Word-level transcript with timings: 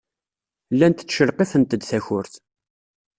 Llant 0.73 0.97
ttcelqifent-d 1.05 1.81
takurt. 1.89 2.33